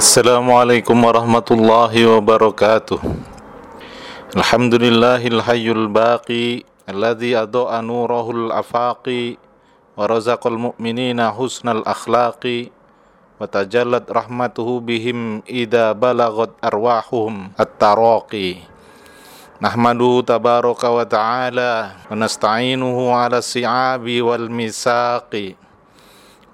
السلام 0.00 0.48
عليكم 0.48 0.96
ورحمة 1.04 1.48
الله 1.50 1.92
وبركاته. 2.16 3.00
الحمد 4.32 4.74
لله 4.80 5.20
الحي 5.28 5.66
الباقي 5.76 6.46
الذي 6.88 7.36
أضاء 7.44 7.70
نوره 7.84 8.26
الأفاق 8.30 9.04
ورزق 10.00 10.42
المؤمنين 10.46 11.20
حسن 11.20 11.66
الأخلاق 11.68 12.44
وتجلت 13.40 14.04
رحمته 14.08 14.68
بهم 14.80 15.18
إذا 15.44 15.92
بلغت 15.92 16.52
أرواحهم 16.64 17.34
التراقي 17.60 18.50
نحمده 19.60 20.12
تبارك 20.32 20.82
وتعالى 20.84 21.72
ونستعينه 22.10 22.96
على 23.12 23.38
الصعاب 23.44 24.06
والمساق 24.08 25.32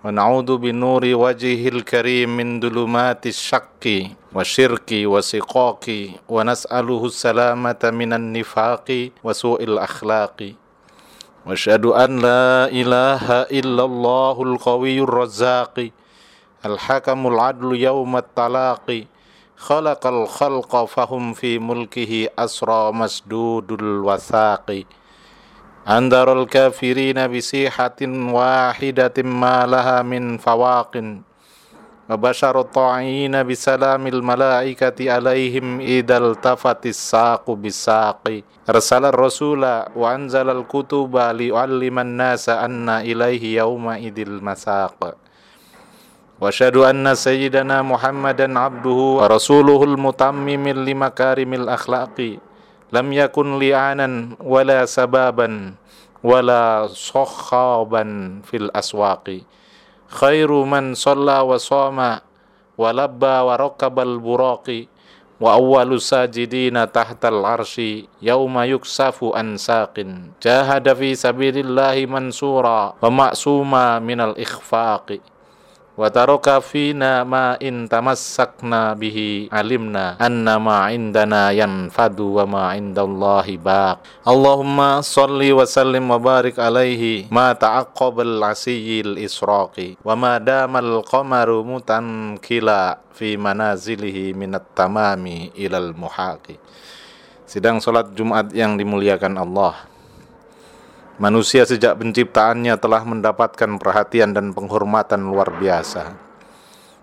ونعوذ 0.06 0.50
بنور 0.62 1.02
وجهه 1.02 1.68
الكريم 1.68 2.36
من 2.36 2.60
ظلمات 2.62 3.26
الشك 3.26 3.84
والشرك 4.34 4.90
وسقاق 5.12 5.86
ونسأله 6.28 7.02
السلامة 7.06 7.82
من 7.84 8.10
النفاق 8.12 8.88
وسوء 9.24 9.60
الأخلاق. 9.64 10.38
وأشهد 11.46 11.84
أن 11.86 12.10
لا 12.22 12.70
إله 12.70 13.26
إلا 13.58 13.84
الله 13.84 14.36
القوي 14.42 14.98
الرزاق 15.00 15.90
الحكم 16.66 17.26
العدل 17.26 17.70
يوم 17.76 18.16
الطلاق 18.16 18.86
خلق 19.56 20.06
الخلق 20.06 20.84
فهم 20.84 21.32
في 21.32 21.58
ملكه 21.58 22.28
أسرى 22.38 22.92
مسدود 22.92 23.72
الوثاق. 23.82 24.68
أنذر 25.86 26.42
الكافرين 26.42 27.18
بصيحة 27.30 28.00
واحدة 28.34 29.16
ما 29.22 29.66
لها 29.66 30.02
من 30.02 30.38
فواق. 30.38 30.94
وبشر 32.10 32.60
الطاعين 32.60 33.34
بسلام 33.46 34.06
الملائكة 34.06 34.98
عليهم 35.12 35.80
إذا 35.80 36.18
التفت 36.18 36.86
الساق 36.86 37.50
بالساق. 37.50 38.22
أرسل 38.70 39.04
الرسول 39.04 39.62
وأنزل 39.96 40.50
الكتب 40.50 41.16
ليعلم 41.16 41.98
الناس 41.98 42.48
أن 42.48 42.88
إليه 42.88 43.58
يومئذ 43.58 44.16
المساق. 44.18 45.14
وأشهد 46.40 46.76
أن 46.76 47.14
سيدنا 47.14 47.82
محمدا 47.82 48.58
عبده 48.58 49.00
ورسوله 49.22 49.84
المتمم 49.84 50.68
لمكارم 50.68 51.54
الأخلاق. 51.54 52.18
لم 52.92 53.12
يكن 53.12 53.58
لعانا 53.58 54.36
ولا 54.40 54.84
سبابا 54.84 55.74
ولا 56.24 56.86
صخابا 56.90 58.04
في 58.44 58.56
الأسواق. 58.56 59.26
خير 60.06 60.50
من 60.52 60.94
صلى 60.94 61.38
وصام 61.40 62.18
ولبى 62.78 63.36
وركب 63.48 63.96
البراق 64.00 64.66
وأول 65.40 65.92
الساجدين 65.92 66.92
تحت 66.92 67.24
العرش 67.24 67.74
يوم 68.22 68.54
يكسف 68.58 69.18
عن 69.34 69.56
ساق. 69.56 69.96
جاهد 70.42 70.86
في 70.94 71.14
سبيل 71.14 71.56
الله 71.58 72.06
منصورا 72.06 72.94
ومأسوما 73.02 73.98
من 73.98 74.20
الإخفاق. 74.20 75.18
Wa 75.96 76.12
taraka 76.12 76.60
fina 76.60 77.24
ma 77.24 77.56
in 77.56 77.88
tamassakna 77.88 78.92
bihi 78.92 79.48
alimna 79.48 80.20
anna 80.20 80.60
ma 80.60 80.92
indana 80.92 81.56
yanfadu 81.56 82.36
wa 82.36 82.44
ma 82.44 82.64
indallahi 82.76 83.56
baq. 83.56 84.04
Allahumma 84.28 85.00
salli 85.00 85.56
wa 85.56 85.64
sallim 85.64 86.04
wa 86.04 86.20
barik 86.20 86.60
alaihi 86.60 87.32
ma 87.32 87.56
ta'aqqabal 87.56 88.44
asiyil 88.44 89.16
israqi 89.16 89.96
wa 90.04 90.12
ma 90.12 90.36
damal 90.36 91.00
qamaru 91.00 91.64
mutankila 91.64 93.00
fi 93.16 93.40
manazilihi 93.40 94.36
minat 94.36 94.76
tamami 94.76 95.48
ilal 95.56 95.96
muhaqi. 95.96 96.60
Sidang 97.48 97.80
salat 97.80 98.12
Jumat 98.12 98.52
yang 98.52 98.76
dimuliakan 98.76 99.40
Allah 99.40 99.95
Manusia 101.16 101.64
sejak 101.64 101.96
penciptaannya 101.96 102.76
telah 102.76 103.00
mendapatkan 103.00 103.80
perhatian 103.80 104.36
dan 104.36 104.52
penghormatan 104.52 105.24
luar 105.24 105.48
biasa. 105.56 106.12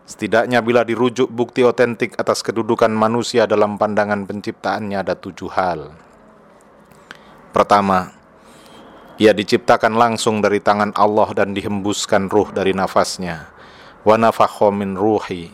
Setidaknya 0.06 0.62
bila 0.62 0.86
dirujuk 0.86 1.34
bukti 1.34 1.66
otentik 1.66 2.14
atas 2.22 2.46
kedudukan 2.46 2.94
manusia 2.94 3.50
dalam 3.50 3.82
pandangan 3.82 4.30
penciptaannya 4.30 5.02
ada 5.02 5.18
tujuh 5.18 5.50
hal. 5.50 5.98
Pertama, 7.50 8.14
ia 9.22 9.34
diciptakan 9.34 9.94
langsung 9.94 10.42
dari 10.42 10.58
tangan 10.58 10.94
Allah 10.98 11.30
dan 11.38 11.54
dihembuskan 11.58 12.30
ruh 12.30 12.50
dari 12.50 12.74
nafasnya. 12.74 13.50
Wa 14.06 14.18
min 14.74 14.98
ruhi. 14.98 15.54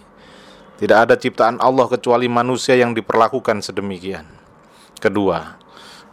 Tidak 0.79 0.95
ada 0.95 1.19
ciptaan 1.19 1.59
Allah 1.59 1.91
kecuali 1.91 2.31
manusia 2.31 2.75
yang 2.79 2.95
diperlakukan 2.95 3.59
sedemikian. 3.59 4.23
Kedua, 4.95 5.58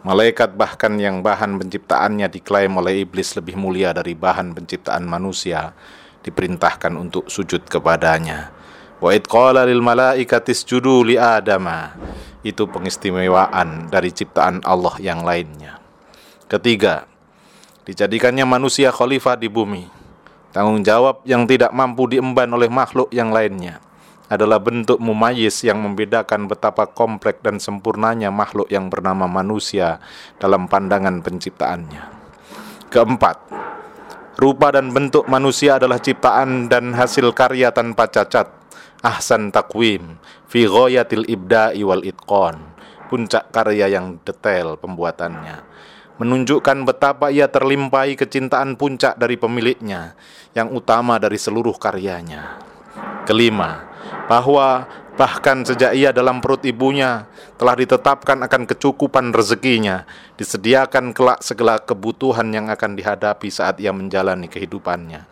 Malaikat 0.07 0.55
bahkan 0.55 0.95
yang 1.03 1.19
bahan 1.19 1.59
penciptaannya 1.59 2.31
diklaim 2.31 2.79
oleh 2.79 3.03
iblis 3.03 3.35
lebih 3.35 3.59
mulia 3.59 3.91
dari 3.91 4.15
bahan 4.15 4.55
penciptaan 4.55 5.03
manusia 5.03 5.75
diperintahkan 6.23 6.95
untuk 6.95 7.27
sujud 7.27 7.67
kepadanya. 7.67 8.55
Wa 9.03 9.11
id 9.11 9.27
qala 9.27 9.67
lil 9.67 9.83
malaikati 9.83 10.55
isjudu 10.55 11.03
li 11.03 11.19
adama. 11.19 11.99
Itu 12.47 12.71
pengistimewaan 12.71 13.91
dari 13.91 14.15
ciptaan 14.15 14.63
Allah 14.63 14.95
yang 15.03 15.27
lainnya. 15.27 15.83
Ketiga, 16.47 17.11
dijadikannya 17.83 18.47
manusia 18.47 18.95
khalifah 18.95 19.35
di 19.35 19.51
bumi. 19.51 19.91
Tanggung 20.55 20.87
jawab 20.87 21.27
yang 21.27 21.51
tidak 21.51 21.75
mampu 21.75 22.07
diemban 22.07 22.47
oleh 22.55 22.71
makhluk 22.71 23.11
yang 23.11 23.35
lainnya 23.35 23.83
adalah 24.27 24.59
bentuk 24.59 24.99
mumayis 24.99 25.63
yang 25.63 25.79
membedakan 25.83 26.51
betapa 26.51 26.91
kompleks 26.91 27.43
dan 27.43 27.63
sempurnanya 27.63 28.35
makhluk 28.35 28.67
yang 28.71 28.91
bernama 28.91 29.31
manusia 29.31 30.03
dalam 30.43 30.67
pandangan 30.67 31.23
penciptaannya. 31.23 32.03
Keempat, 32.91 33.37
rupa 34.39 34.75
dan 34.75 34.91
bentuk 34.91 35.31
manusia 35.31 35.79
adalah 35.79 36.03
ciptaan 36.03 36.67
dan 36.67 36.95
hasil 36.95 37.31
karya 37.35 37.71
tanpa 37.71 38.11
cacat. 38.11 38.51
Ahsan 39.05 39.55
takwim, 39.55 40.19
fi 40.51 40.67
ghayatil 40.67 41.29
ibda'i 41.31 41.87
wal 41.87 42.03
itqan. 42.03 42.59
Puncak 43.07 43.55
karya 43.55 43.87
yang 43.87 44.19
detail 44.27 44.75
pembuatannya 44.83 45.79
menunjukkan 46.17 46.89
betapa 46.89 47.29
ia 47.29 47.45
terlimpahi 47.49 48.17
kecintaan 48.17 48.81
puncak 48.81 49.21
dari 49.21 49.37
pemiliknya 49.37 50.17
yang 50.57 50.73
utama 50.73 51.21
dari 51.21 51.37
seluruh 51.37 51.77
karyanya. 51.77 52.57
Kelima, 53.29 53.86
bahwa 54.27 54.87
bahkan 55.17 55.65
sejak 55.65 55.97
ia 55.97 56.13
dalam 56.13 56.45
perut 56.45 56.63
ibunya 56.69 57.25
telah 57.57 57.73
ditetapkan 57.73 58.37
akan 58.45 58.69
kecukupan 58.69 59.33
rezekinya, 59.33 60.05
disediakan 60.37 61.17
kelak 61.17 61.41
segala 61.41 61.81
kebutuhan 61.81 62.53
yang 62.53 62.69
akan 62.69 62.95
dihadapi 62.95 63.49
saat 63.49 63.81
ia 63.81 63.91
menjalani 63.91 64.47
kehidupannya. 64.47 65.25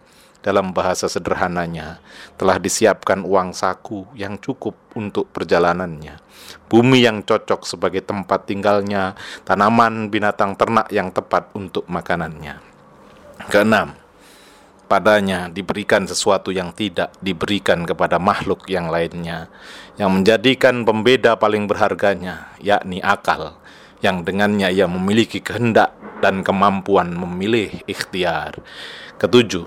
Dalam 0.45 0.77
bahasa 0.77 1.09
sederhananya, 1.09 2.05
telah 2.37 2.61
disiapkan 2.61 3.25
uang 3.25 3.57
saku 3.57 4.05
yang 4.13 4.37
cukup 4.37 4.77
untuk 4.93 5.33
perjalanannya, 5.33 6.21
bumi 6.69 7.01
yang 7.01 7.25
cocok 7.25 7.65
sebagai 7.65 8.05
tempat 8.05 8.45
tinggalnya, 8.45 9.17
tanaman, 9.49 10.13
binatang 10.13 10.53
ternak 10.53 10.93
yang 10.93 11.09
tepat 11.17 11.49
untuk 11.57 11.89
makanannya. 11.89 12.61
Keenam, 13.49 13.97
padanya 14.95 15.51
diberikan 15.51 16.07
sesuatu 16.07 16.55
yang 16.55 16.71
tidak 16.71 17.11
diberikan 17.19 17.83
kepada 17.83 18.23
makhluk 18.23 18.63
yang 18.71 18.87
lainnya, 18.87 19.51
yang 19.99 20.15
menjadikan 20.15 20.87
pembeda 20.87 21.35
paling 21.35 21.67
berharganya, 21.67 22.55
yakni 22.63 23.03
akal, 23.03 23.59
yang 23.99 24.23
dengannya 24.23 24.71
ia 24.71 24.87
memiliki 24.87 25.43
kehendak 25.43 25.99
dan 26.23 26.47
kemampuan 26.47 27.11
memilih 27.11 27.75
ikhtiar. 27.91 28.63
Ketujuh, 29.19 29.67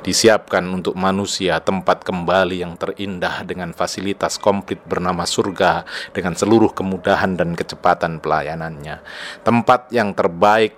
disiapkan 0.00 0.64
untuk 0.64 0.96
manusia 0.96 1.60
tempat 1.60 2.00
kembali 2.00 2.64
yang 2.64 2.80
terindah 2.80 3.44
dengan 3.44 3.76
fasilitas 3.76 4.40
komplit 4.40 4.80
bernama 4.88 5.28
surga 5.28 5.84
dengan 6.16 6.32
seluruh 6.32 6.72
kemudahan 6.72 7.36
dan 7.36 7.52
kecepatan 7.52 8.16
pelayanannya. 8.24 9.04
Tempat 9.44 9.92
yang 9.92 10.16
terbaik 10.16 10.72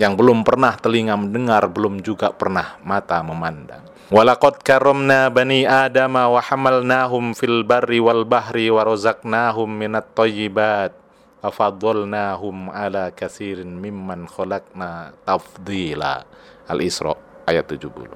yang 0.00 0.16
belum 0.16 0.44
pernah 0.46 0.76
telinga 0.76 1.16
mendengar, 1.18 1.68
belum 1.68 2.00
juga 2.00 2.32
pernah 2.32 2.80
mata 2.80 3.20
memandang. 3.20 3.84
Walaqad 4.12 4.60
karamna 4.60 5.32
bani 5.32 5.64
Adam 5.64 6.16
wa 6.16 6.36
hamalnahum 6.36 7.32
fil 7.32 7.64
barri 7.64 7.96
wal 7.96 8.28
bahri 8.28 8.68
wa 8.68 8.84
razaqnahum 8.84 9.68
minat 9.68 10.12
thayyibat 10.12 10.92
wa 11.40 11.48
faddalnahum 11.48 12.68
ala 12.68 13.08
katsirin 13.08 13.72
mimman 13.72 14.28
khalaqna 14.28 15.16
tafdila. 15.24 16.28
Al-Isra 16.68 17.16
ayat 17.48 17.66
70. 17.68 18.12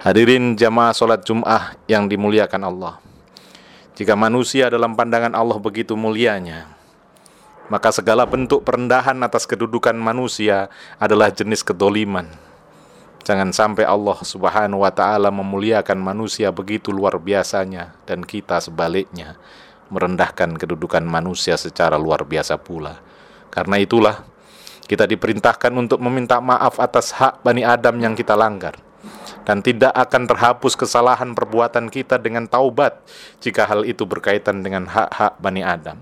Hadirin 0.00 0.56
jamaah 0.56 0.92
salat 0.92 1.24
Jumat 1.24 1.76
yang 1.88 2.04
dimuliakan 2.04 2.62
Allah. 2.68 3.00
Jika 3.96 4.12
manusia 4.12 4.68
dalam 4.68 4.92
pandangan 4.92 5.32
Allah 5.32 5.56
begitu 5.56 5.96
mulianya, 5.96 6.75
maka 7.66 7.90
segala 7.90 8.22
bentuk 8.26 8.62
perendahan 8.62 9.18
atas 9.22 9.44
kedudukan 9.46 9.94
manusia 9.98 10.70
adalah 11.02 11.34
jenis 11.34 11.66
kedoliman. 11.66 12.30
Jangan 13.26 13.50
sampai 13.50 13.82
Allah 13.82 14.22
Subhanahu 14.22 14.86
wa 14.86 14.92
taala 14.94 15.34
memuliakan 15.34 15.98
manusia 15.98 16.54
begitu 16.54 16.94
luar 16.94 17.18
biasanya 17.18 17.98
dan 18.06 18.22
kita 18.22 18.62
sebaliknya 18.62 19.34
merendahkan 19.90 20.54
kedudukan 20.54 21.02
manusia 21.02 21.58
secara 21.58 21.98
luar 21.98 22.22
biasa 22.22 22.54
pula. 22.62 23.02
Karena 23.50 23.82
itulah 23.82 24.22
kita 24.86 25.10
diperintahkan 25.10 25.74
untuk 25.74 25.98
meminta 25.98 26.38
maaf 26.38 26.78
atas 26.78 27.10
hak 27.18 27.42
Bani 27.42 27.66
Adam 27.66 27.98
yang 27.98 28.14
kita 28.14 28.38
langgar 28.38 28.78
dan 29.42 29.58
tidak 29.62 29.90
akan 29.94 30.30
terhapus 30.30 30.78
kesalahan 30.78 31.34
perbuatan 31.34 31.90
kita 31.90 32.22
dengan 32.22 32.46
taubat 32.46 33.02
jika 33.42 33.66
hal 33.66 33.82
itu 33.82 34.06
berkaitan 34.06 34.62
dengan 34.62 34.86
hak-hak 34.86 35.38
Bani 35.42 35.66
Adam 35.66 35.98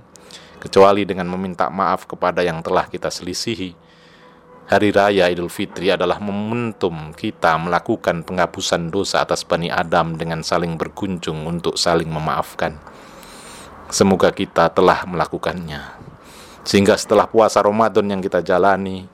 kecuali 0.64 1.05
dengan 1.05 1.28
meminta 1.28 1.69
maaf 1.69 2.08
kepada 2.08 2.40
yang 2.40 2.64
telah 2.64 2.88
kita 2.88 3.12
selisihi 3.12 3.84
Hari 4.64 4.96
Raya 4.96 5.28
Idul 5.28 5.52
Fitri 5.52 5.93
adalah 5.93 6.16
momentum 6.25 7.12
kita 7.12 7.52
melakukan 7.61 8.25
penghapusan 8.25 8.88
dosa 8.88 9.20
atas 9.20 9.44
Bani 9.44 9.69
Adam 9.69 10.16
dengan 10.16 10.40
saling 10.40 10.81
berkunjung 10.81 11.44
untuk 11.44 11.76
saling 11.76 12.08
memaafkan. 12.08 12.81
Semoga 13.93 14.32
kita 14.32 14.72
telah 14.72 15.05
melakukannya. 15.05 16.00
Sehingga 16.64 16.96
setelah 16.96 17.28
puasa 17.28 17.60
Ramadan 17.60 18.08
yang 18.08 18.25
kita 18.25 18.40
jalani, 18.40 19.05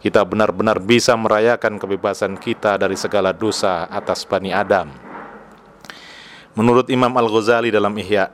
kita 0.00 0.24
benar-benar 0.24 0.80
bisa 0.80 1.12
merayakan 1.20 1.76
kebebasan 1.76 2.40
kita 2.40 2.80
dari 2.80 2.96
segala 2.96 3.36
dosa 3.36 3.84
atas 3.92 4.24
Bani 4.24 4.56
Adam. 4.56 4.88
Menurut 6.56 6.88
Imam 6.88 7.12
Al-Ghazali 7.12 7.68
dalam 7.68 7.92
Ihya, 7.92 8.32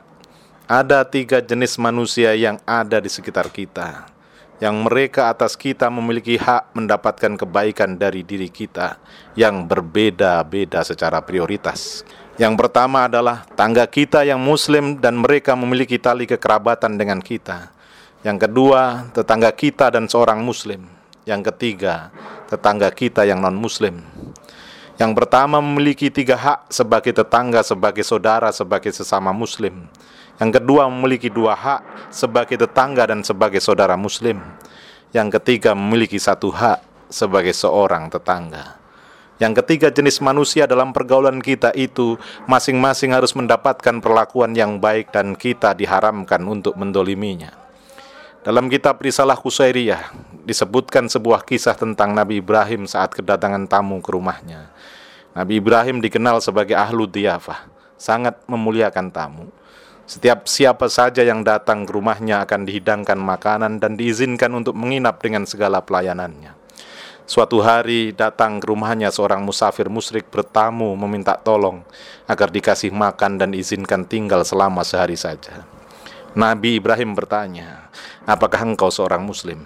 ada 0.71 1.03
tiga 1.03 1.43
jenis 1.43 1.75
manusia 1.75 2.31
yang 2.31 2.55
ada 2.63 3.03
di 3.03 3.11
sekitar 3.11 3.51
kita 3.51 4.07
yang 4.63 4.87
mereka 4.87 5.27
atas 5.27 5.59
kita 5.59 5.91
memiliki 5.91 6.39
hak 6.39 6.71
mendapatkan 6.71 7.35
kebaikan 7.35 7.99
dari 7.99 8.23
diri 8.23 8.47
kita 8.47 8.95
yang 9.35 9.67
berbeda-beda 9.67 10.85
secara 10.87 11.19
prioritas. 11.27 12.07
Yang 12.39 12.55
pertama 12.55 13.09
adalah 13.09 13.43
tangga 13.57 13.83
kita 13.83 14.23
yang 14.23 14.39
muslim 14.39 15.01
dan 15.01 15.19
mereka 15.19 15.59
memiliki 15.59 15.99
tali 15.99 16.23
kekerabatan 16.23 16.95
dengan 16.95 17.19
kita. 17.19 17.73
Yang 18.23 18.47
kedua, 18.47 19.11
tetangga 19.11 19.51
kita 19.51 19.91
dan 19.91 20.07
seorang 20.07 20.39
muslim. 20.39 20.87
Yang 21.25 21.51
ketiga, 21.51 22.13
tetangga 22.47 22.93
kita 22.93 23.25
yang 23.25 23.41
non-muslim. 23.43 23.99
Yang 24.95 25.11
pertama 25.17 25.57
memiliki 25.57 26.13
tiga 26.13 26.37
hak 26.37 26.69
sebagai 26.69 27.11
tetangga, 27.11 27.65
sebagai 27.65 28.05
saudara, 28.05 28.53
sebagai 28.53 28.93
sesama 28.93 29.33
muslim. 29.33 29.89
Yang 30.41 30.57
kedua 30.57 30.89
memiliki 30.89 31.29
dua 31.29 31.53
hak 31.53 32.09
sebagai 32.09 32.57
tetangga 32.57 33.05
dan 33.05 33.21
sebagai 33.21 33.61
saudara 33.61 33.93
muslim. 33.93 34.41
Yang 35.13 35.37
ketiga 35.37 35.77
memiliki 35.77 36.17
satu 36.17 36.49
hak 36.49 36.81
sebagai 37.13 37.53
seorang 37.53 38.09
tetangga. 38.09 38.81
Yang 39.37 39.61
ketiga 39.61 39.93
jenis 39.93 40.17
manusia 40.17 40.65
dalam 40.65 40.97
pergaulan 40.97 41.41
kita 41.41 41.69
itu 41.77 42.17
masing-masing 42.49 43.13
harus 43.13 43.37
mendapatkan 43.37 44.01
perlakuan 44.01 44.57
yang 44.57 44.81
baik 44.81 45.13
dan 45.13 45.37
kita 45.37 45.77
diharamkan 45.77 46.41
untuk 46.49 46.73
mendoliminya. 46.73 47.53
Dalam 48.41 48.65
kitab 48.65 48.97
Risalah 48.97 49.37
Kusairiyah 49.37 50.09
disebutkan 50.41 51.05
sebuah 51.05 51.45
kisah 51.45 51.77
tentang 51.77 52.17
Nabi 52.17 52.41
Ibrahim 52.41 52.89
saat 52.89 53.13
kedatangan 53.13 53.69
tamu 53.69 54.01
ke 54.01 54.09
rumahnya. 54.09 54.73
Nabi 55.37 55.61
Ibrahim 55.61 56.01
dikenal 56.01 56.41
sebagai 56.41 56.73
ahlu 56.73 57.05
diyafah, 57.05 57.69
sangat 58.01 58.41
memuliakan 58.49 59.13
tamu. 59.13 59.53
Setiap 60.11 60.43
siapa 60.43 60.91
saja 60.91 61.23
yang 61.23 61.39
datang 61.39 61.87
ke 61.87 61.95
rumahnya 61.95 62.43
akan 62.43 62.67
dihidangkan 62.67 63.15
makanan 63.15 63.79
dan 63.79 63.95
diizinkan 63.95 64.51
untuk 64.51 64.75
menginap 64.75 65.23
dengan 65.23 65.47
segala 65.47 65.79
pelayanannya. 65.87 66.51
Suatu 67.23 67.63
hari 67.63 68.11
datang 68.11 68.59
ke 68.59 68.67
rumahnya 68.67 69.07
seorang 69.07 69.39
musafir 69.39 69.87
musyrik 69.87 70.27
bertamu 70.27 70.99
meminta 70.99 71.39
tolong 71.39 71.87
agar 72.27 72.51
dikasih 72.51 72.91
makan 72.91 73.39
dan 73.39 73.55
diizinkan 73.55 74.03
tinggal 74.03 74.43
selama 74.43 74.83
sehari 74.83 75.15
saja. 75.15 75.63
Nabi 76.35 76.83
Ibrahim 76.83 77.15
bertanya, 77.15 77.87
"Apakah 78.27 78.67
engkau 78.67 78.91
seorang 78.91 79.23
muslim?" 79.23 79.63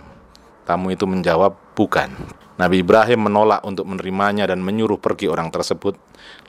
Tamu 0.69 0.93
itu 0.93 1.09
menjawab, 1.09 1.57
"Bukan." 1.73 2.13
Nabi 2.61 2.85
Ibrahim 2.85 3.33
menolak 3.33 3.65
untuk 3.65 3.89
menerimanya 3.89 4.45
dan 4.45 4.61
menyuruh 4.61 5.01
pergi 5.01 5.25
orang 5.25 5.49
tersebut. 5.49 5.97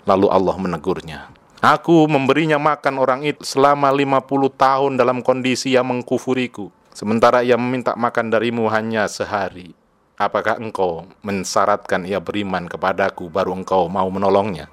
Lalu 0.04 0.28
Allah 0.28 0.56
menegurnya, 0.60 1.32
Aku 1.64 2.04
memberinya 2.04 2.60
makan 2.60 3.00
orang 3.00 3.24
itu 3.24 3.40
selama 3.40 3.88
50 3.88 4.28
tahun 4.60 4.92
dalam 5.00 5.24
kondisi 5.24 5.72
yang 5.72 5.88
mengkufuriku. 5.88 6.68
Sementara 6.92 7.40
ia 7.40 7.56
meminta 7.56 7.96
makan 7.96 8.28
darimu 8.28 8.68
hanya 8.68 9.08
sehari. 9.08 9.72
Apakah 10.20 10.60
engkau 10.60 11.08
mensyaratkan 11.24 12.04
ia 12.04 12.20
beriman 12.20 12.68
kepadaku 12.68 13.32
baru 13.32 13.56
engkau 13.56 13.88
mau 13.88 14.08
menolongnya? 14.12 14.68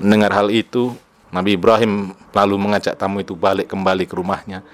Mendengar 0.00 0.32
hal 0.32 0.48
itu, 0.48 0.96
Nabi 1.28 1.60
Ibrahim 1.60 2.16
lalu 2.32 2.56
mengajak 2.56 2.96
tamu 2.96 3.20
itu 3.20 3.36
balik 3.36 3.68
kembali 3.68 4.08
ke 4.08 4.16
rumahnya. 4.16 4.64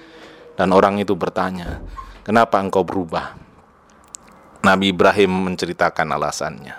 Dan 0.55 0.71
orang 0.71 1.03
itu 1.03 1.15
bertanya, 1.19 1.83
kenapa 2.23 2.63
engkau 2.63 2.87
berubah? 2.87 3.35
Nabi 4.63 4.95
Ibrahim 4.95 5.51
menceritakan 5.51 6.15
alasannya. 6.15 6.75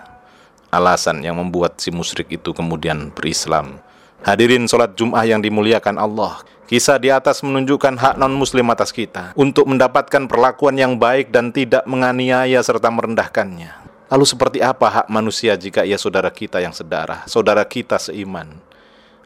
Alasan 0.73 1.21
yang 1.21 1.37
membuat 1.37 1.77
si 1.77 1.93
musyrik 1.93 2.33
itu 2.33 2.57
kemudian 2.57 3.13
berislam 3.13 3.84
Hadirin 4.25 4.65
sholat 4.65 4.97
Jum'ah 4.97 5.29
yang 5.29 5.45
dimuliakan 5.45 6.01
Allah. 6.01 6.41
Kisah 6.65 6.97
di 6.97 7.13
atas 7.13 7.45
menunjukkan 7.45 7.93
hak 8.01 8.15
non-muslim 8.17 8.65
atas 8.73 8.89
kita 8.89 9.37
untuk 9.37 9.69
mendapatkan 9.69 10.25
perlakuan 10.25 10.81
yang 10.81 10.97
baik 10.97 11.29
dan 11.29 11.53
tidak 11.53 11.85
menganiaya 11.85 12.57
serta 12.65 12.89
merendahkannya. 12.89 13.85
Lalu 14.09 14.25
seperti 14.25 14.65
apa 14.65 14.89
hak 14.89 15.07
manusia 15.13 15.53
jika 15.61 15.85
ia 15.85 16.01
saudara 16.01 16.33
kita 16.33 16.57
yang 16.65 16.73
sedarah, 16.73 17.29
saudara 17.29 17.61
kita 17.69 18.01
seiman? 18.01 18.57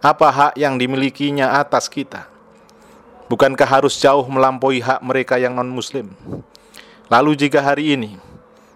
Apa 0.02 0.34
hak 0.34 0.52
yang 0.58 0.74
dimilikinya 0.74 1.62
atas 1.62 1.86
kita? 1.86 2.26
Bukankah 3.30 3.70
harus 3.70 4.02
jauh 4.02 4.26
melampaui 4.26 4.82
hak 4.82 4.98
mereka 5.06 5.38
yang 5.38 5.54
non-muslim? 5.54 6.10
Lalu 7.06 7.38
jika 7.38 7.62
hari 7.62 7.94
ini, 7.94 8.18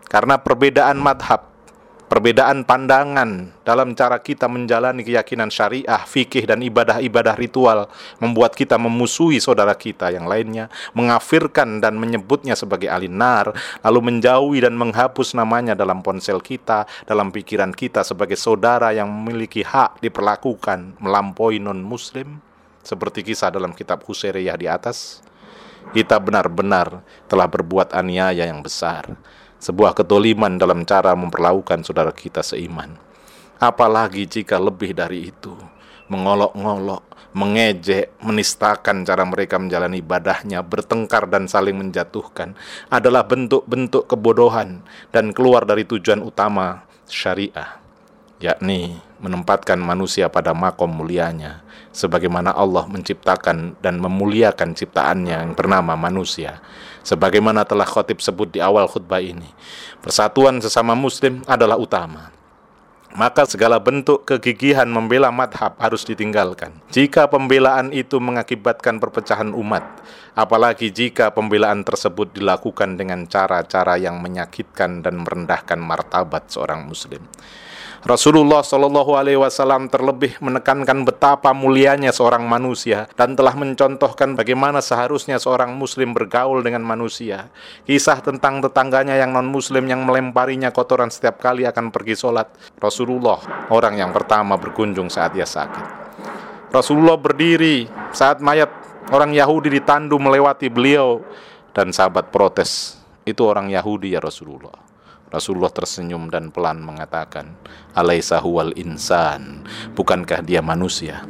karena 0.07 0.39
perbedaan 0.39 1.03
madhab, 1.03 1.52
Perbedaan 2.13 2.69
pandangan 2.69 3.57
dalam 3.65 3.97
cara 3.97 4.21
kita 4.21 4.45
menjalani 4.45 5.01
keyakinan 5.01 5.49
syariah, 5.49 6.05
fikih, 6.05 6.45
dan 6.45 6.61
ibadah-ibadah 6.61 7.41
ritual 7.41 7.89
membuat 8.21 8.53
kita 8.53 8.77
memusuhi 8.77 9.41
saudara 9.41 9.73
kita 9.73 10.13
yang 10.13 10.29
lainnya, 10.29 10.69
mengafirkan 10.93 11.81
dan 11.81 11.97
menyebutnya 11.97 12.53
sebagai 12.53 12.93
alinar, 12.93 13.57
lalu 13.81 14.13
menjauhi 14.13 14.61
dan 14.61 14.77
menghapus 14.77 15.33
namanya 15.33 15.73
dalam 15.73 16.05
ponsel 16.05 16.45
kita, 16.45 16.85
dalam 17.09 17.33
pikiran 17.33 17.73
kita 17.73 18.05
sebagai 18.05 18.37
saudara 18.37 18.93
yang 18.93 19.09
memiliki 19.09 19.65
hak 19.65 20.05
diperlakukan 20.05 21.01
melampaui 21.01 21.65
non-muslim, 21.65 22.45
seperti 22.85 23.25
kisah 23.25 23.49
dalam 23.49 23.73
kitab 23.73 24.05
Husairiyah 24.05 24.61
di 24.61 24.69
atas. 24.69 25.25
Kita 25.97 26.21
benar-benar 26.21 27.01
telah 27.25 27.49
berbuat 27.49 27.97
aniaya 27.97 28.45
yang 28.45 28.61
besar 28.61 29.17
sebuah 29.63 29.95
ketoliman 29.95 30.59
dalam 30.59 30.83
cara 30.83 31.15
memperlakukan 31.15 31.87
saudara 31.87 32.11
kita 32.11 32.43
seiman. 32.43 32.99
Apalagi 33.63 34.27
jika 34.27 34.59
lebih 34.59 34.91
dari 34.91 35.31
itu, 35.31 35.55
mengolok-ngolok, 36.11 37.31
mengejek, 37.39 38.19
menistakan 38.27 39.07
cara 39.07 39.23
mereka 39.23 39.63
menjalani 39.63 40.03
ibadahnya, 40.03 40.67
bertengkar 40.67 41.31
dan 41.31 41.47
saling 41.47 41.79
menjatuhkan 41.79 42.59
adalah 42.91 43.23
bentuk-bentuk 43.23 44.11
kebodohan 44.11 44.83
dan 45.15 45.31
keluar 45.31 45.63
dari 45.63 45.87
tujuan 45.87 46.27
utama 46.27 46.83
syariah, 47.07 47.79
yakni 48.43 48.99
menempatkan 49.23 49.79
manusia 49.79 50.27
pada 50.27 50.51
makom 50.51 50.91
mulianya, 50.91 51.63
sebagaimana 51.95 52.51
Allah 52.51 52.85
menciptakan 52.91 53.79
dan 53.79 54.03
memuliakan 54.03 54.75
ciptaannya 54.75 55.37
yang 55.39 55.53
bernama 55.55 55.95
manusia 55.95 56.59
sebagaimana 57.03 57.67
telah 57.67 57.87
khotib 57.87 58.23
sebut 58.23 58.49
di 58.49 58.63
awal 58.63 58.87
khutbah 58.87 59.21
ini. 59.21 59.51
Persatuan 60.01 60.63
sesama 60.63 60.95
muslim 60.95 61.43
adalah 61.47 61.77
utama. 61.77 62.31
Maka 63.13 63.45
segala 63.45 63.77
bentuk 63.77 64.25
kegigihan 64.25 64.89
membela 64.89 65.29
madhab 65.29 65.77
harus 65.77 66.01
ditinggalkan. 66.01 66.73
Jika 66.89 67.29
pembelaan 67.29 67.93
itu 67.93 68.17
mengakibatkan 68.17 68.97
perpecahan 68.97 69.53
umat, 69.53 69.85
apalagi 70.33 70.89
jika 70.89 71.29
pembelaan 71.29 71.85
tersebut 71.85 72.33
dilakukan 72.33 72.97
dengan 72.97 73.29
cara-cara 73.29 74.01
yang 74.01 74.17
menyakitkan 74.25 75.05
dan 75.05 75.21
merendahkan 75.21 75.77
martabat 75.77 76.49
seorang 76.49 76.89
muslim. 76.89 77.21
Rasulullah 78.03 78.67
Shallallahu 78.67 79.15
Alaihi 79.15 79.39
Wasallam 79.39 79.87
terlebih 79.87 80.35
menekankan 80.43 81.07
betapa 81.07 81.55
mulianya 81.55 82.11
seorang 82.11 82.43
manusia 82.51 83.07
dan 83.15 83.39
telah 83.39 83.55
mencontohkan 83.55 84.35
bagaimana 84.35 84.83
seharusnya 84.83 85.39
seorang 85.39 85.79
Muslim 85.79 86.11
bergaul 86.11 86.67
dengan 86.67 86.83
manusia. 86.83 87.47
Kisah 87.87 88.19
tentang 88.19 88.59
tetangganya 88.59 89.15
yang 89.15 89.31
non 89.31 89.47
Muslim 89.47 89.87
yang 89.87 90.03
melemparinya 90.03 90.75
kotoran 90.75 91.15
setiap 91.15 91.39
kali 91.39 91.63
akan 91.63 91.95
pergi 91.95 92.19
sholat. 92.19 92.51
Rasulullah 92.83 93.71
orang 93.71 93.95
yang 93.95 94.11
pertama 94.11 94.59
berkunjung 94.59 95.07
saat 95.07 95.39
ia 95.39 95.47
sakit. 95.47 95.87
Rasulullah 96.75 97.15
berdiri 97.15 97.87
saat 98.11 98.43
mayat 98.43 98.75
orang 99.15 99.31
Yahudi 99.31 99.79
ditandu 99.79 100.19
melewati 100.19 100.67
beliau 100.67 101.23
dan 101.71 101.95
sahabat 101.95 102.35
protes. 102.35 102.99
Itu 103.23 103.47
orang 103.47 103.71
Yahudi 103.71 104.19
ya 104.19 104.19
Rasulullah. 104.19 104.92
Rasulullah 105.33 105.73
tersenyum 105.73 106.29
dan 106.29 106.53
pelan 106.53 106.85
mengatakan, 106.85 107.57
"Alaisa 107.97 108.37
huwal 108.39 108.77
insan?" 108.77 109.65
Bukankah 109.97 110.45
dia 110.45 110.61
manusia? 110.61 111.25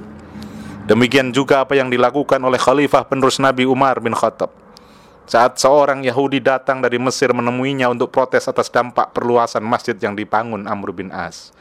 Demikian 0.91 1.31
juga 1.31 1.63
apa 1.63 1.79
yang 1.79 1.87
dilakukan 1.87 2.43
oleh 2.43 2.59
khalifah 2.59 3.07
penerus 3.07 3.39
Nabi 3.39 3.63
Umar 3.63 4.03
bin 4.03 4.19
Khattab. 4.19 4.51
Saat 5.31 5.63
seorang 5.63 6.03
Yahudi 6.03 6.43
datang 6.43 6.83
dari 6.83 6.99
Mesir 6.99 7.31
menemuinya 7.31 7.87
untuk 7.87 8.11
protes 8.11 8.51
atas 8.51 8.67
dampak 8.67 9.15
perluasan 9.15 9.63
masjid 9.63 9.95
yang 9.95 10.19
dibangun 10.19 10.67
Amr 10.67 10.91
bin 10.91 11.15
As. 11.15 11.55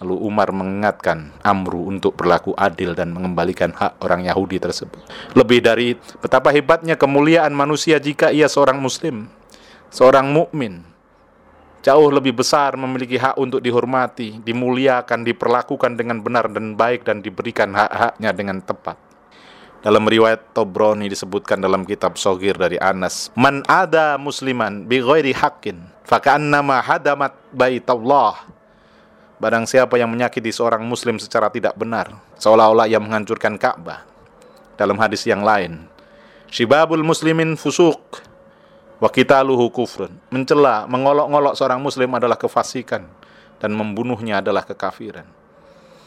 Lalu 0.00 0.16
Umar 0.24 0.50
mengingatkan 0.50 1.30
Amru 1.44 1.84
untuk 1.84 2.16
berlaku 2.16 2.56
adil 2.56 2.96
dan 2.96 3.12
mengembalikan 3.12 3.70
hak 3.76 4.00
orang 4.00 4.24
Yahudi 4.24 4.56
tersebut. 4.56 4.98
Lebih 5.36 5.60
dari 5.60 6.00
betapa 6.18 6.48
hebatnya 6.48 6.96
kemuliaan 6.96 7.52
manusia 7.52 8.00
jika 8.00 8.32
ia 8.32 8.48
seorang 8.48 8.80
muslim, 8.80 9.28
seorang 9.92 10.32
mukmin, 10.32 10.82
jauh 11.84 12.08
lebih 12.08 12.32
besar 12.32 12.80
memiliki 12.80 13.20
hak 13.20 13.36
untuk 13.36 13.60
dihormati, 13.60 14.40
dimuliakan, 14.40 15.20
diperlakukan 15.20 16.00
dengan 16.00 16.24
benar 16.24 16.48
dan 16.48 16.72
baik 16.72 17.04
dan 17.04 17.20
diberikan 17.20 17.76
hak-haknya 17.76 18.32
dengan 18.32 18.64
tepat. 18.64 18.96
Dalam 19.84 20.08
riwayat 20.08 20.56
Tobroni 20.56 21.12
disebutkan 21.12 21.60
dalam 21.60 21.84
kitab 21.84 22.16
Sogir 22.16 22.56
dari 22.56 22.80
Anas, 22.80 23.28
"Man 23.36 23.60
ada 23.68 24.16
musliman 24.16 24.88
bi 24.88 25.04
ghairi 25.04 25.36
haqqin, 25.36 25.84
faka'annama 26.08 26.80
hadamat 26.80 27.36
baitallah." 27.52 28.48
Barang 29.36 29.68
siapa 29.68 30.00
yang 30.00 30.08
menyakiti 30.08 30.48
seorang 30.48 30.80
muslim 30.88 31.20
secara 31.20 31.52
tidak 31.52 31.76
benar, 31.76 32.16
seolah-olah 32.40 32.88
ia 32.88 32.96
menghancurkan 32.96 33.60
Ka'bah. 33.60 34.08
Dalam 34.80 34.96
hadis 34.96 35.20
yang 35.28 35.44
lain, 35.44 35.84
"Shibabul 36.48 37.04
muslimin 37.04 37.52
fusuk, 37.60 38.24
Wa 39.02 39.10
luhu 39.42 39.68
kufrun. 39.74 40.14
Mencela, 40.30 40.86
mengolok-ngolok 40.86 41.58
seorang 41.58 41.82
muslim 41.82 42.14
adalah 42.14 42.38
kefasikan 42.38 43.04
dan 43.58 43.70
membunuhnya 43.74 44.38
adalah 44.38 44.62
kekafiran. 44.62 45.26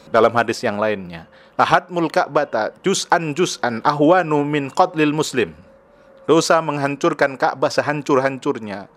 Dalam 0.08 0.32
hadis 0.32 0.64
yang 0.64 0.80
lainnya, 0.80 1.28
Lahatmul 1.60 2.08
Ka'bata 2.08 2.72
juz'an 2.80 3.36
juz'an 3.36 3.84
ahwanu 3.84 4.40
min 4.46 4.72
qatlil 4.72 5.12
muslim. 5.12 5.52
Dosa 6.24 6.64
menghancurkan 6.64 7.36
Ka'bah 7.36 7.68
sehancur-hancurnya 7.68 8.88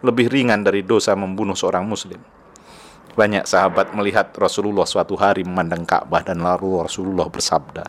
lebih 0.00 0.32
ringan 0.32 0.64
dari 0.64 0.80
dosa 0.86 1.12
membunuh 1.18 1.56
seorang 1.56 1.84
muslim. 1.84 2.20
Banyak 3.18 3.44
sahabat 3.50 3.92
melihat 3.92 4.30
Rasulullah 4.38 4.86
suatu 4.88 5.18
hari 5.18 5.42
memandang 5.42 5.82
Ka'bah 5.82 6.24
dan 6.24 6.40
lalu 6.40 6.86
Rasulullah 6.86 7.28
bersabda, 7.28 7.84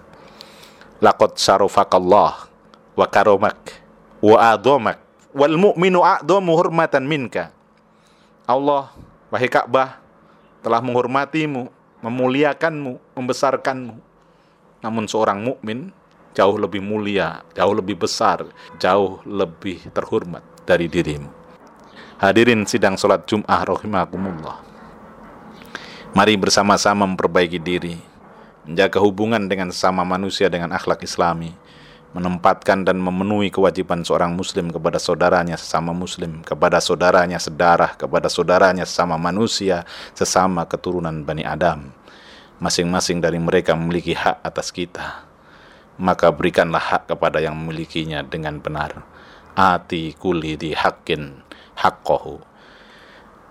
Laqad 0.99 1.37
syarafakallah 1.37 2.33
wa 2.95 3.05
karomak 3.11 3.77
wa 4.23 4.37
adomak 4.41 5.04
wal 5.35 5.59
mu'minu 5.59 5.99
a'dhamu 5.99 6.55
hurmatan 6.55 7.03
minka. 7.03 7.51
Allah, 8.47 8.95
wahai 9.27 9.51
Ka'bah, 9.51 9.99
telah 10.63 10.79
menghormatimu, 10.79 11.67
memuliakanmu, 11.99 13.19
membesarkanmu. 13.19 13.99
Namun 14.79 15.03
seorang 15.11 15.43
mukmin 15.43 15.91
jauh 16.31 16.55
lebih 16.55 16.79
mulia, 16.79 17.43
jauh 17.51 17.75
lebih 17.75 17.99
besar, 17.99 18.47
jauh 18.79 19.19
lebih 19.27 19.83
terhormat 19.91 20.41
dari 20.63 20.87
dirimu. 20.87 21.27
Hadirin 22.15 22.63
sidang 22.63 22.95
salat 22.95 23.27
Jum'ah 23.27 23.67
rahimakumullah. 23.67 24.63
Mari 26.15 26.39
bersama-sama 26.39 27.03
memperbaiki 27.03 27.59
diri, 27.59 27.99
menjaga 28.63 29.03
hubungan 29.03 29.51
dengan 29.51 29.67
sesama 29.67 30.07
manusia 30.07 30.47
dengan 30.47 30.71
akhlak 30.71 31.03
islami, 31.03 31.51
menempatkan 32.11 32.85
dan 32.85 33.01
memenuhi 33.01 33.51
kewajiban 33.51 34.05
seorang 34.05 34.35
muslim 34.35 34.71
kepada 34.71 35.01
saudaranya 35.01 35.59
sesama 35.59 35.91
muslim, 35.91 36.45
kepada 36.45 36.79
saudaranya 36.79 37.41
sedarah, 37.41 37.97
kepada 37.97 38.27
saudaranya 38.31 38.85
sesama 38.87 39.19
manusia, 39.19 39.83
sesama 40.15 40.63
keturunan 40.69 41.25
Bani 41.25 41.43
Adam. 41.43 41.91
Masing-masing 42.61 43.19
dari 43.19 43.35
mereka 43.35 43.75
memiliki 43.75 44.15
hak 44.15 44.39
atas 44.45 44.71
kita. 44.71 45.27
Maka 45.99 46.31
berikanlah 46.31 46.79
hak 46.79 47.11
kepada 47.11 47.43
yang 47.43 47.55
memilikinya 47.55 48.23
dengan 48.23 48.63
benar. 48.63 49.03
Ati 49.55 50.15
kuli 50.15 50.55
di 50.55 50.71
hakin 50.71 51.43
haqqahu. 51.75 52.54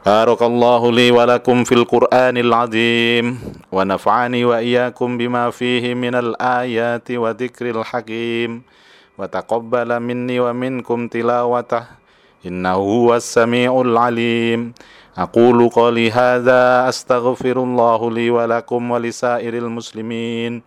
بارك 0.04 0.42
الله 0.42 0.92
لي 0.92 1.11
ولكم 1.11 1.64
في 1.64 1.75
القرآن 1.75 2.37
العظيم 2.37 3.40
ونفعني 3.73 4.44
وإياكم 4.44 5.18
بما 5.18 5.50
فيه 5.50 5.94
من 5.94 6.14
الآيات 6.14 7.11
وذكر 7.11 7.70
الحكيم 7.70 8.62
وتقبل 9.18 10.00
مني 10.00 10.40
ومنكم 10.40 11.08
تلاوته 11.08 11.82
إنه 12.46 12.75
هو 12.75 13.16
السميع 13.16 13.80
العليم. 13.80 14.73
أقول 15.18 15.68
قولي 15.68 16.11
هذا 16.11 16.88
أستغفر 16.88 17.56
الله 17.62 18.11
لي 18.11 18.30
ولكم 18.30 18.90
ولسائر 18.90 19.54
المسلمين 19.54 20.62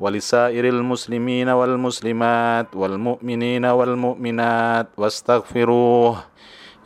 ولسائر 0.00 0.64
المسلمين 0.68 1.48
والمسلمات 1.48 2.66
والمؤمنين 2.74 3.64
والمؤمنات 3.64 4.86
واستغفروه. 4.96 6.16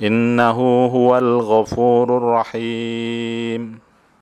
إنه 0.07 0.87
هو 0.87 1.19
الغفور 1.19 2.17
الرحيم. 2.17 3.79